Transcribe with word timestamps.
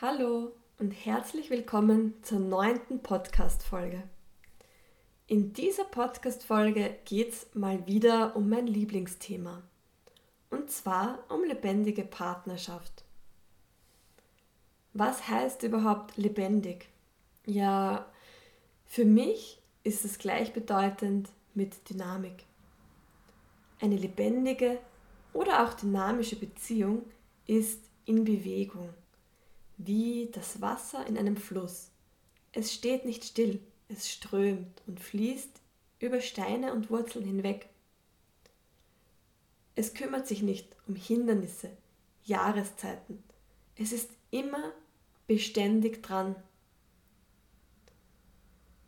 Hallo 0.00 0.52
und 0.78 0.92
herzlich 0.92 1.50
willkommen 1.50 2.14
zur 2.22 2.38
neunten 2.38 3.02
Podcast-Folge. 3.02 4.04
In 5.26 5.52
dieser 5.52 5.82
Podcast-Folge 5.82 6.98
geht 7.04 7.30
es 7.30 7.48
mal 7.52 7.84
wieder 7.88 8.36
um 8.36 8.48
mein 8.48 8.68
Lieblingsthema. 8.68 9.60
Und 10.50 10.70
zwar 10.70 11.24
um 11.28 11.42
lebendige 11.42 12.04
Partnerschaft. 12.04 13.02
Was 14.92 15.26
heißt 15.26 15.64
überhaupt 15.64 16.16
lebendig? 16.16 16.88
Ja, 17.44 18.06
für 18.86 19.04
mich 19.04 19.60
ist 19.82 20.04
es 20.04 20.20
gleichbedeutend 20.20 21.28
mit 21.54 21.90
Dynamik. 21.90 22.44
Eine 23.80 23.96
lebendige 23.96 24.78
oder 25.32 25.64
auch 25.64 25.74
dynamische 25.74 26.36
Beziehung 26.36 27.02
ist 27.48 27.80
in 28.04 28.22
Bewegung 28.22 28.90
wie 29.78 30.28
das 30.32 30.60
Wasser 30.60 31.06
in 31.06 31.16
einem 31.16 31.36
Fluss. 31.36 31.90
Es 32.52 32.74
steht 32.74 33.04
nicht 33.04 33.24
still, 33.24 33.60
es 33.88 34.10
strömt 34.10 34.82
und 34.86 35.00
fließt 35.00 35.60
über 36.00 36.20
Steine 36.20 36.72
und 36.72 36.90
Wurzeln 36.90 37.24
hinweg. 37.24 37.68
Es 39.76 39.94
kümmert 39.94 40.26
sich 40.26 40.42
nicht 40.42 40.76
um 40.86 40.96
Hindernisse, 40.96 41.70
Jahreszeiten. 42.24 43.22
Es 43.76 43.92
ist 43.92 44.10
immer 44.30 44.72
beständig 45.28 46.02
dran. 46.02 46.34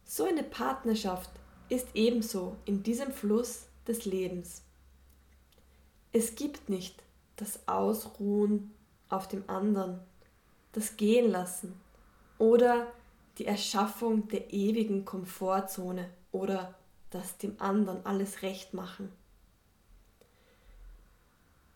So 0.04 0.24
eine 0.24 0.42
Partnerschaft 0.42 1.30
ist 1.68 1.86
ebenso 1.94 2.56
in 2.64 2.82
diesem 2.82 3.12
Fluss 3.12 3.66
des 3.86 4.04
Lebens. 4.04 4.62
Es 6.12 6.34
gibt 6.34 6.68
nicht 6.68 7.04
das 7.36 7.68
Ausruhen 7.68 8.72
auf 9.08 9.28
dem 9.28 9.48
anderen, 9.48 10.00
das 10.72 10.96
Gehen 10.96 11.30
lassen 11.30 11.74
oder 12.38 12.86
die 13.38 13.46
Erschaffung 13.46 14.28
der 14.28 14.52
ewigen 14.52 15.04
Komfortzone 15.04 16.08
oder 16.32 16.74
das 17.10 17.38
dem 17.38 17.60
anderen 17.60 18.04
alles 18.06 18.42
recht 18.42 18.74
machen. 18.74 19.10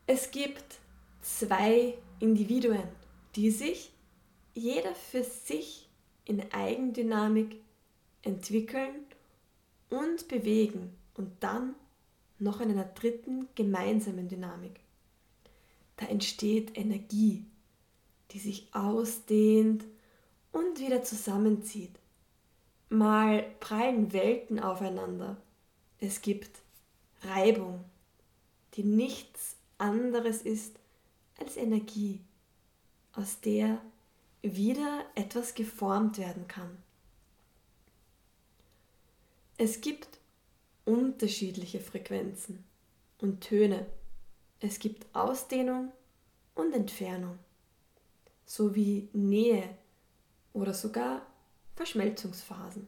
Es 0.06 0.30
gibt 0.30 0.78
zwei 1.22 1.94
Individuen, 2.20 2.84
die 3.36 3.50
sich 3.50 3.90
jeder 4.54 4.94
für 4.94 5.24
sich 5.24 5.88
in 6.24 6.52
Eigendynamik 6.52 7.56
entwickeln 8.22 8.94
und 9.90 10.28
bewegen 10.28 10.94
und 11.14 11.30
dann 11.40 11.74
noch 12.38 12.60
in 12.60 12.70
einer 12.70 12.84
dritten 12.84 13.48
gemeinsamen 13.54 14.28
Dynamik. 14.28 14.80
Da 15.96 16.06
entsteht 16.06 16.76
Energie, 16.76 17.44
die 18.34 18.40
sich 18.40 18.66
ausdehnt 18.74 19.84
und 20.50 20.80
wieder 20.80 21.04
zusammenzieht. 21.04 22.00
Mal 22.88 23.44
prallen 23.60 24.12
Welten 24.12 24.58
aufeinander. 24.58 25.36
Es 26.00 26.20
gibt 26.20 26.50
Reibung, 27.22 27.84
die 28.74 28.82
nichts 28.82 29.56
anderes 29.78 30.42
ist 30.42 30.76
als 31.38 31.56
Energie, 31.56 32.20
aus 33.12 33.40
der 33.40 33.80
wieder 34.42 35.04
etwas 35.14 35.54
geformt 35.54 36.18
werden 36.18 36.48
kann. 36.48 36.76
Es 39.56 39.80
gibt 39.80 40.18
unterschiedliche 40.84 41.78
Frequenzen 41.78 42.64
und 43.18 43.42
Töne. 43.42 43.86
Es 44.58 44.80
gibt 44.80 45.06
Ausdehnung 45.14 45.92
und 46.56 46.74
Entfernung 46.74 47.38
sowie 48.44 49.08
Nähe 49.12 49.76
oder 50.52 50.74
sogar 50.74 51.26
Verschmelzungsphasen. 51.76 52.86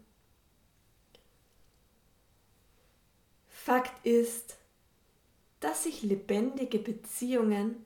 Fakt 3.49 4.07
ist, 4.07 4.57
dass 5.61 5.85
sich 5.85 6.03
lebendige 6.03 6.79
Beziehungen 6.79 7.85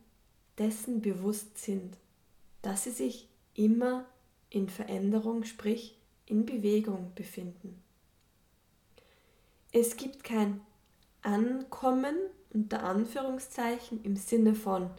dessen 0.58 1.00
bewusst 1.00 1.56
sind, 1.58 1.96
dass 2.60 2.84
sie 2.84 2.90
sich 2.90 3.28
immer 3.54 4.04
in 4.50 4.68
Veränderung, 4.68 5.44
sprich 5.44 5.96
in 6.26 6.44
Bewegung 6.44 7.12
befinden. 7.14 7.82
Es 9.72 9.96
gibt 9.96 10.24
kein 10.24 10.60
Ankommen 11.22 12.16
unter 12.52 12.82
Anführungszeichen 12.82 14.02
im 14.04 14.16
Sinne 14.16 14.54
von 14.54 14.90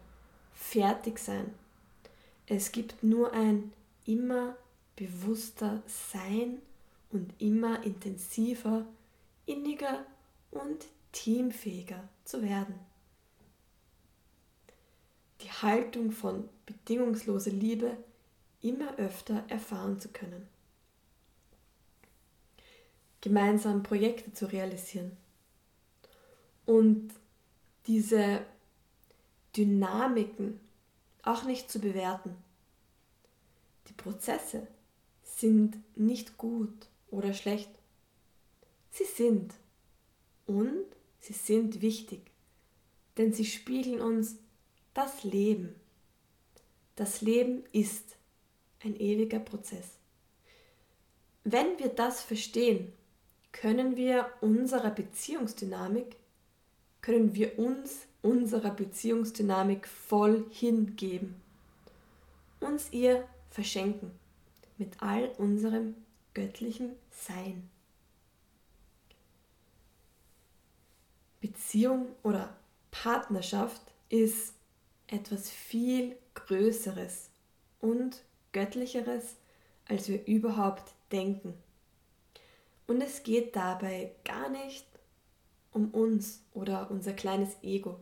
fertig 0.54 1.20
sein 1.20 1.54
es 2.48 2.72
gibt 2.72 3.04
nur 3.04 3.34
ein 3.34 3.72
immer 4.06 4.58
bewusster 4.96 5.82
Sein 5.88 6.62
und 7.12 7.34
immer 7.40 7.84
intensiver, 7.84 8.86
inniger 9.46 10.06
und 10.52 10.86
teamfähiger 11.12 12.08
zu 12.24 12.42
werden. 12.42 12.76
Die 15.42 15.50
Haltung 15.50 16.12
von 16.12 16.48
bedingungsloser 16.66 17.52
Liebe 17.52 17.98
immer 18.62 18.96
öfter 18.98 19.44
erfahren 19.48 20.00
zu 20.00 20.10
können. 20.10 20.48
Gemeinsam 23.22 23.84
Projekte 23.84 24.34
zu 24.34 24.46
realisieren. 24.52 25.18
Und 26.66 27.14
diese 27.88 28.46
Dynamiken 29.56 30.60
auch 31.24 31.44
nicht 31.44 31.72
zu 31.72 31.80
bewerten. 31.80 32.36
Die 33.88 33.94
Prozesse 33.94 34.68
sind 35.24 35.78
nicht 35.98 36.38
gut 36.38 36.88
oder 37.10 37.34
schlecht. 37.34 37.72
Sie 38.92 39.06
sind 39.06 39.54
und 40.46 40.86
sie 41.20 41.34
sind 41.34 41.82
wichtig, 41.82 42.32
denn 43.18 43.34
sie 43.34 43.46
spiegeln 43.46 44.02
uns 44.02 44.36
das 44.94 45.24
Leben. 45.24 45.76
Das 46.96 47.22
Leben 47.22 47.64
ist 47.72 48.18
ein 48.84 48.96
ewiger 48.96 49.40
Prozess. 49.40 49.98
Wenn 51.44 51.80
wir 51.80 51.90
das 51.90 52.22
verstehen, 52.22 52.94
können 53.52 53.98
wir 53.98 54.32
unserer 54.42 54.92
Beziehungsdynamik, 54.92 56.16
können 57.02 57.34
wir 57.34 57.58
uns 57.58 58.08
unserer 58.22 58.72
Beziehungsdynamik 58.72 59.88
voll 59.88 60.46
hingeben, 60.52 61.36
uns 62.60 62.92
ihr 62.92 63.28
verschenken 63.50 64.12
mit 64.78 65.02
all 65.02 65.30
unserem 65.38 65.96
göttlichen 66.34 66.92
Sein. 67.12 67.70
Beziehung 71.40 72.08
oder 72.24 72.56
Partnerschaft 72.92 73.82
ist 74.10 74.54
etwas 75.08 75.50
viel 75.50 76.16
Größeres 76.36 77.30
und 77.80 78.24
Göttlicheres, 78.52 79.36
als 79.88 80.08
wir 80.08 80.26
überhaupt 80.28 80.94
denken. 81.12 81.54
Und 82.88 83.02
es 83.02 83.24
geht 83.24 83.56
dabei 83.56 84.12
gar 84.24 84.50
nicht 84.50 84.86
um 85.72 85.90
uns 85.92 86.44
oder 86.54 86.92
unser 86.92 87.14
kleines 87.14 87.56
Ego. 87.64 88.00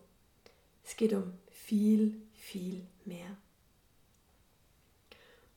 Es 0.89 0.97
geht 0.97 1.13
um 1.13 1.33
viel, 1.51 2.19
viel 2.33 2.81
mehr. 3.05 3.37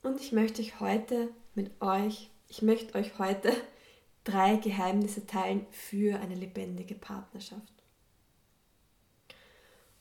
Und 0.02 0.20
ich 0.20 0.30
möchte 0.30 0.60
euch 0.60 0.78
heute 0.78 1.30
mit 1.54 1.70
euch, 1.80 2.28
ich 2.48 2.60
möchte 2.60 2.98
euch 2.98 3.18
heute 3.18 3.50
drei 4.24 4.56
Geheimnisse 4.56 5.26
teilen 5.26 5.64
für 5.70 6.20
eine 6.20 6.34
lebendige 6.34 6.94
Partnerschaft. 6.94 7.72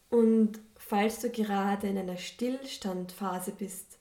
Und 0.10 0.60
falls 0.76 1.22
du 1.22 1.30
gerade 1.30 1.88
in 1.88 1.98
einer 1.98 2.18
Stillstandphase 2.18 3.54
bist 3.54 4.00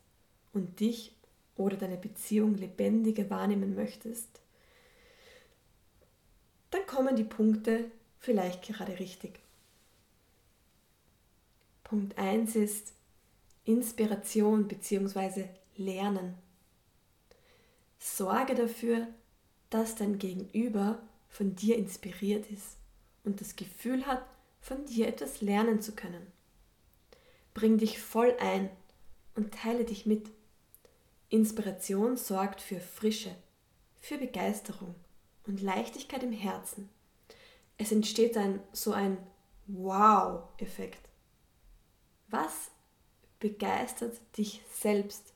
und 0.53 0.81
dich 0.81 1.15
oder 1.55 1.77
deine 1.77 1.97
Beziehung 1.97 2.57
lebendiger 2.57 3.31
wahrnehmen 3.31 3.77
möchtest, 3.77 4.41
dann 6.73 6.85
kommen 6.87 7.15
die 7.15 7.23
Punkte 7.23 7.89
vielleicht 8.19 8.63
gerade 8.63 8.99
richtig. 8.99 9.39
Punkt 11.91 12.17
1 12.17 12.55
ist 12.55 12.93
Inspiration 13.65 14.69
bzw. 14.69 15.47
Lernen. 15.77 16.37
Sorge 17.99 18.55
dafür, 18.55 19.09
dass 19.71 19.97
dein 19.97 20.21
Gegenüber 20.21 21.03
von 21.29 21.57
dir 21.57 21.77
inspiriert 21.77 22.49
ist 22.49 22.77
und 23.25 23.41
das 23.41 23.57
Gefühl 23.57 24.07
hat, 24.07 24.25
von 24.61 24.87
dir 24.87 25.09
etwas 25.09 25.41
lernen 25.41 25.83
zu 25.83 25.91
können. 25.97 26.25
Bring 27.55 27.77
dich 27.77 27.99
voll 27.99 28.37
ein 28.39 28.71
und 29.35 29.53
teile 29.53 29.85
dich 29.85 30.07
mit. 30.07 30.31
Inspiration 31.29 32.17
sorgt 32.17 32.61
für 32.61 32.79
Frische, 32.79 33.35
für 34.01 34.17
Begeisterung 34.17 34.95
und 35.45 35.61
Leichtigkeit 35.61 36.23
im 36.23 36.33
Herzen. 36.33 36.89
Es 37.79 37.91
entsteht 37.91 38.37
ein, 38.37 38.61
so 38.73 38.93
ein 38.93 39.19
Wow-Effekt. 39.67 41.10
Was 42.31 42.71
begeistert 43.41 44.17
dich 44.39 44.63
selbst? 44.73 45.33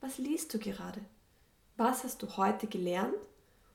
Was 0.00 0.18
liest 0.18 0.54
du 0.54 0.58
gerade? 0.58 1.00
Was 1.76 2.04
hast 2.04 2.22
du 2.22 2.36
heute 2.36 2.68
gelernt? 2.68 3.16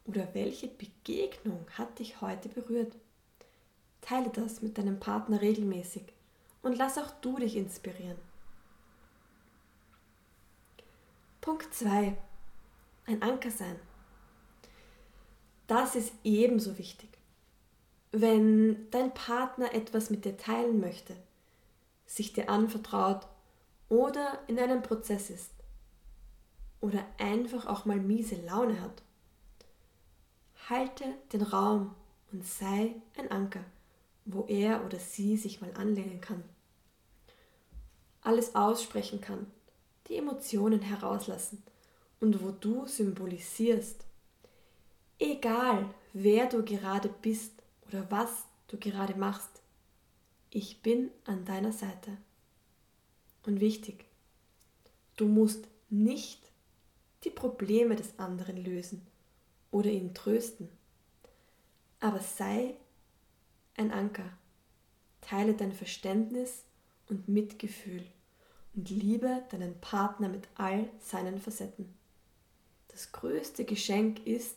Oder 0.05 0.33
welche 0.33 0.67
Begegnung 0.67 1.65
hat 1.77 1.99
dich 1.99 2.21
heute 2.21 2.47
berührt? 2.47 2.95
Teile 4.01 4.29
das 4.29 4.61
mit 4.61 4.77
deinem 4.77 4.99
Partner 4.99 5.41
regelmäßig 5.41 6.03
und 6.61 6.77
lass 6.77 6.97
auch 6.97 7.11
du 7.21 7.37
dich 7.37 7.57
inspirieren. 7.57 8.17
Punkt 11.41 11.73
2. 11.73 12.15
Ein 13.07 13.21
Anker 13.21 13.51
sein. 13.51 13.79
Das 15.67 15.95
ist 15.95 16.13
ebenso 16.23 16.77
wichtig. 16.77 17.09
Wenn 18.11 18.89
dein 18.91 19.13
Partner 19.13 19.73
etwas 19.73 20.09
mit 20.09 20.23
dir 20.23 20.37
teilen 20.37 20.79
möchte, 20.79 21.15
sich 22.15 22.31
dir 22.31 22.49
anvertraut 22.49 23.27
oder 23.89 24.39
in 24.47 24.57
einem 24.57 24.81
Prozess 24.81 25.29
ist 25.29 25.51
oder 26.79 27.05
einfach 27.17 27.65
auch 27.65 27.83
mal 27.83 27.99
miese 27.99 28.35
Laune 28.35 28.79
hat, 28.79 29.03
halte 30.69 31.03
den 31.33 31.41
Raum 31.41 31.93
und 32.31 32.45
sei 32.45 32.95
ein 33.17 33.29
Anker, 33.29 33.65
wo 34.23 34.45
er 34.47 34.85
oder 34.85 34.97
sie 34.97 35.35
sich 35.35 35.59
mal 35.59 35.73
anlehnen 35.73 36.21
kann. 36.21 36.45
Alles 38.21 38.55
aussprechen 38.55 39.19
kann, 39.19 39.51
die 40.07 40.15
Emotionen 40.15 40.81
herauslassen 40.81 41.63
und 42.21 42.41
wo 42.41 42.51
du 42.51 42.87
symbolisierst. 42.87 44.05
Egal, 45.19 45.93
wer 46.13 46.47
du 46.47 46.63
gerade 46.63 47.09
bist 47.09 47.51
oder 47.87 48.09
was 48.09 48.45
du 48.67 48.77
gerade 48.77 49.15
machst, 49.15 49.61
ich 50.55 50.81
bin 50.81 51.11
an 51.25 51.43
deiner 51.43 51.73
Seite. 51.73 52.15
Und 53.43 53.59
wichtig, 53.59 54.05
du 55.17 55.27
musst 55.27 55.67
nicht 55.89 56.49
die 57.25 57.29
Probleme 57.29 57.97
des 57.97 58.17
anderen 58.17 58.63
lösen 58.63 59.05
oder 59.69 59.89
ihn 59.89 60.13
trösten, 60.13 60.69
aber 61.99 62.21
sei 62.21 62.75
ein 63.75 63.91
Anker. 63.91 64.31
Teile 65.19 65.55
dein 65.55 65.73
Verständnis 65.73 66.63
und 67.09 67.27
Mitgefühl 67.27 68.05
und 68.75 68.89
liebe 68.89 69.43
deinen 69.51 69.81
Partner 69.81 70.29
mit 70.29 70.47
all 70.55 70.89
seinen 70.99 71.37
Facetten. 71.37 71.93
Das 72.87 73.11
größte 73.11 73.65
Geschenk 73.65 74.25
ist, 74.25 74.55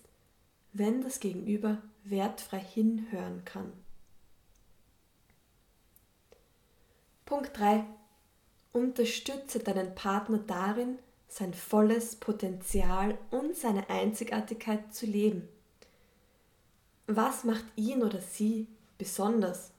wenn 0.72 1.02
das 1.02 1.18
Gegenüber 1.18 1.82
wertfrei 2.04 2.60
hinhören 2.60 3.44
kann. 3.44 3.72
Punkt 7.28 7.58
3. 7.58 7.84
Unterstütze 8.72 9.58
deinen 9.58 9.94
Partner 9.94 10.38
darin, 10.38 10.98
sein 11.28 11.52
volles 11.52 12.16
Potenzial 12.16 13.18
und 13.30 13.54
seine 13.54 13.90
Einzigartigkeit 13.90 14.94
zu 14.94 15.04
leben. 15.04 15.46
Was 17.06 17.44
macht 17.44 17.66
ihn 17.76 18.02
oder 18.02 18.22
sie 18.22 18.66
besonders? 18.96 19.72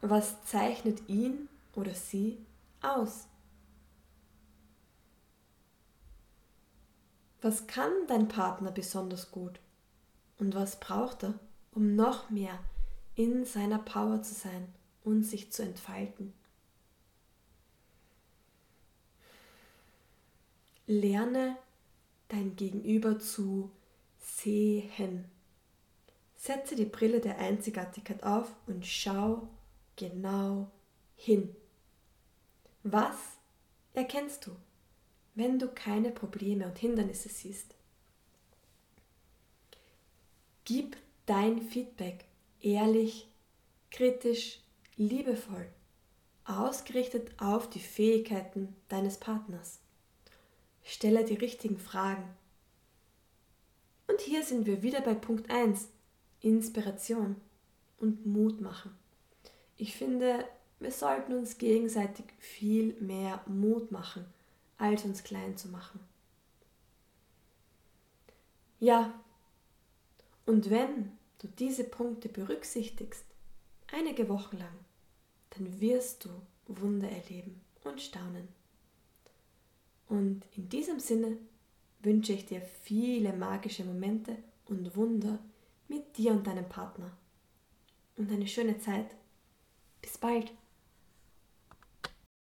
Was 0.00 0.42
zeichnet 0.46 1.06
ihn 1.10 1.50
oder 1.76 1.92
sie 1.92 2.38
aus? 2.80 3.26
Was 7.42 7.66
kann 7.66 7.92
dein 8.08 8.28
Partner 8.28 8.70
besonders 8.70 9.30
gut? 9.30 9.60
Und 10.38 10.54
was 10.54 10.80
braucht 10.80 11.22
er, 11.22 11.34
um 11.72 11.96
noch 11.96 12.30
mehr 12.30 12.58
in 13.14 13.44
seiner 13.44 13.78
Power 13.78 14.22
zu 14.22 14.32
sein 14.32 14.72
und 15.04 15.22
sich 15.24 15.52
zu 15.52 15.62
entfalten? 15.62 16.32
Lerne 20.86 21.56
dein 22.28 22.56
Gegenüber 22.56 23.18
zu 23.18 23.70
sehen. 24.18 25.24
Setze 26.36 26.74
die 26.74 26.86
Brille 26.86 27.20
der 27.20 27.38
Einzigartigkeit 27.38 28.22
auf 28.22 28.54
und 28.66 28.86
schau 28.86 29.48
genau 29.96 30.70
hin. 31.16 31.54
Was 32.82 33.16
erkennst 33.92 34.46
du, 34.46 34.56
wenn 35.34 35.58
du 35.58 35.68
keine 35.68 36.10
Probleme 36.10 36.66
und 36.66 36.78
Hindernisse 36.78 37.28
siehst? 37.28 37.74
Gib 40.64 40.96
dein 41.26 41.60
Feedback 41.60 42.24
ehrlich, 42.60 43.28
kritisch, 43.90 44.60
liebevoll, 45.00 45.66
ausgerichtet 46.44 47.32
auf 47.40 47.70
die 47.70 47.80
Fähigkeiten 47.80 48.76
deines 48.90 49.16
Partners. 49.16 49.78
Stelle 50.84 51.24
die 51.24 51.34
richtigen 51.34 51.78
Fragen. 51.78 52.28
Und 54.08 54.20
hier 54.20 54.44
sind 54.44 54.66
wir 54.66 54.82
wieder 54.82 55.00
bei 55.00 55.14
Punkt 55.14 55.50
1, 55.50 55.88
Inspiration 56.42 57.36
und 57.98 58.26
Mut 58.26 58.60
machen. 58.60 58.94
Ich 59.78 59.96
finde, 59.96 60.44
wir 60.80 60.92
sollten 60.92 61.32
uns 61.32 61.56
gegenseitig 61.56 62.26
viel 62.38 62.92
mehr 63.00 63.42
Mut 63.46 63.90
machen, 63.90 64.26
als 64.76 65.04
uns 65.04 65.24
klein 65.24 65.56
zu 65.56 65.68
machen. 65.68 66.00
Ja, 68.80 69.14
und 70.44 70.68
wenn 70.68 71.12
du 71.38 71.48
diese 71.48 71.84
Punkte 71.84 72.28
berücksichtigst, 72.28 73.24
einige 73.92 74.28
Wochen 74.28 74.58
lang, 74.58 74.89
dann 75.50 75.80
wirst 75.80 76.24
du 76.24 76.30
Wunder 76.66 77.08
erleben 77.08 77.60
und 77.84 78.00
staunen. 78.00 78.48
Und 80.08 80.42
in 80.56 80.68
diesem 80.68 80.98
Sinne 80.98 81.38
wünsche 82.00 82.32
ich 82.32 82.46
dir 82.46 82.60
viele 82.60 83.32
magische 83.32 83.84
Momente 83.84 84.36
und 84.66 84.96
Wunder 84.96 85.38
mit 85.88 86.16
dir 86.16 86.32
und 86.32 86.46
deinem 86.46 86.68
Partner. 86.68 87.16
Und 88.16 88.30
eine 88.30 88.46
schöne 88.46 88.78
Zeit. 88.78 89.14
Bis 90.02 90.18
bald. 90.18 90.52